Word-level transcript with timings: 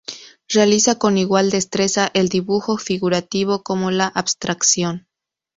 Realiza 0.49 0.97
con 0.97 1.19
igual 1.19 1.51
destreza 1.51 2.09
el 2.15 2.27
dibujo 2.27 2.75
figurativo 2.79 3.61
como 3.61 3.91
la 3.91 4.07
abstracción. 4.07 5.07